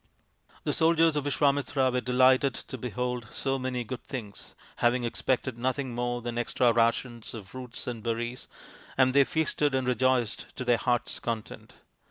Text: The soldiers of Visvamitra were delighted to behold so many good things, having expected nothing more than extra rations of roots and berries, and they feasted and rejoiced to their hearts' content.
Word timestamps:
The 0.63 0.73
soldiers 0.73 1.15
of 1.15 1.25
Visvamitra 1.25 1.91
were 1.93 2.01
delighted 2.01 2.55
to 2.55 2.75
behold 2.75 3.27
so 3.29 3.59
many 3.59 3.83
good 3.83 4.03
things, 4.03 4.55
having 4.77 5.03
expected 5.03 5.59
nothing 5.59 5.93
more 5.93 6.23
than 6.23 6.39
extra 6.39 6.73
rations 6.73 7.35
of 7.35 7.53
roots 7.53 7.85
and 7.85 8.01
berries, 8.01 8.47
and 8.97 9.13
they 9.13 9.23
feasted 9.23 9.75
and 9.75 9.87
rejoiced 9.87 10.47
to 10.55 10.65
their 10.65 10.77
hearts' 10.77 11.19
content. 11.19 11.75